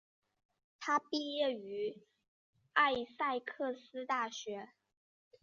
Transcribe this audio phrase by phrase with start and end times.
[0.79, 2.01] 他毕业于
[2.73, 4.69] 艾塞克斯大学。